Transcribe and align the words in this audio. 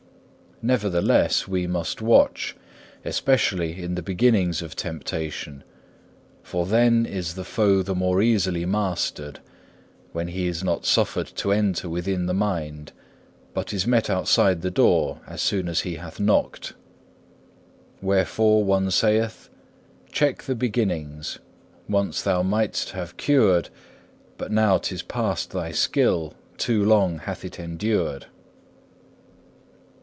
Nevertheless, 0.63 1.47
we 1.47 1.65
must 1.65 2.03
watch, 2.03 2.55
especially 3.03 3.81
in 3.81 3.95
the 3.95 4.03
beginnings 4.03 4.61
of 4.61 4.75
temptation; 4.75 5.63
for 6.43 6.67
then 6.67 7.03
is 7.03 7.33
the 7.33 7.43
foe 7.43 7.81
the 7.81 7.95
more 7.95 8.21
easily 8.21 8.63
mastered, 8.63 9.39
when 10.11 10.27
he 10.27 10.45
is 10.45 10.63
not 10.63 10.85
suffered 10.85 11.25
to 11.37 11.51
enter 11.51 11.89
within 11.89 12.27
the 12.27 12.33
mind, 12.35 12.91
but 13.55 13.73
is 13.73 13.87
met 13.87 14.07
outside 14.07 14.61
the 14.61 14.69
door 14.69 15.21
as 15.25 15.41
soon 15.41 15.67
as 15.67 15.79
he 15.81 15.95
hath 15.95 16.19
knocked. 16.19 16.73
Wherefore 17.99 18.63
one 18.63 18.91
saith, 18.91 19.49
Check 20.11 20.43
the 20.43 20.53
beginnings; 20.53 21.39
once 21.89 22.21
thou 22.21 22.43
might'st 22.43 22.91
have 22.91 23.17
cured, 23.17 23.69
But 24.37 24.51
now 24.51 24.77
'tis 24.77 25.01
past 25.01 25.49
thy 25.49 25.71
skill, 25.71 26.35
too 26.57 26.85
long 26.85 27.17
hath 27.17 27.43
it 27.43 27.59
endured. 27.59 28.27